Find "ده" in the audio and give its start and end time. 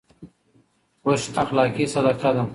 2.35-2.43